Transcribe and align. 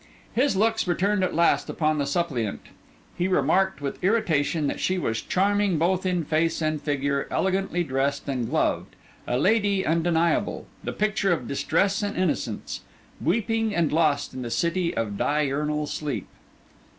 His 0.33 0.55
looks 0.55 0.87
returned 0.87 1.23
at 1.23 1.35
last 1.35 1.69
upon 1.69 1.99
the 1.99 2.07
suppliant. 2.07 2.61
He 3.15 3.27
remarked 3.27 3.81
with 3.81 4.03
irritation 4.03 4.65
that 4.65 4.79
she 4.79 4.97
was 4.97 5.21
charming 5.21 5.77
both 5.77 6.07
in 6.07 6.25
face 6.25 6.59
and 6.59 6.81
figure, 6.81 7.27
elegantly 7.29 7.83
dressed 7.83 8.27
and 8.27 8.49
gloved; 8.49 8.95
a 9.27 9.37
lady 9.37 9.85
undeniable; 9.85 10.65
the 10.83 10.91
picture 10.91 11.31
of 11.31 11.47
distress 11.47 12.01
and 12.01 12.17
innocence; 12.17 12.81
weeping 13.23 13.75
and 13.75 13.91
lost 13.93 14.33
in 14.33 14.41
the 14.41 14.49
city 14.49 14.91
of 14.97 15.19
diurnal 15.19 15.85
sleep. 15.85 16.25